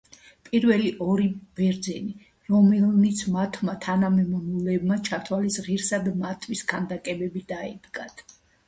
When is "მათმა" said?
3.37-3.77